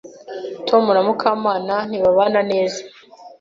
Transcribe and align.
Tom 0.67 0.83
na 0.93 1.01
Mukamana 1.07 1.75
ntibabana 1.89 2.39
neza. 2.51 2.81